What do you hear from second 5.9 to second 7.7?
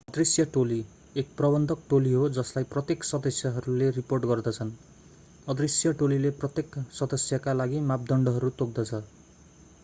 टोलीले प्रत्येक सदस्यका